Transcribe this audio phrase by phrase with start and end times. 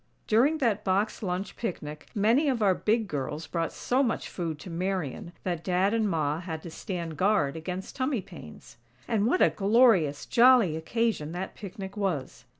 [0.25, 4.71] During that box lunch picnic, many of our "big girls" brought so much food to
[4.71, 8.77] Marian that Dad and Ma had to stand guard against tummy pains.
[9.07, 12.45] And what a glorious, jolly occasion that picnic was!